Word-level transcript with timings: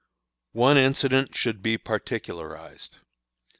One 0.57 0.77
incident 0.77 1.35
should 1.35 1.61
be 1.61 1.77
particularized. 1.77 2.97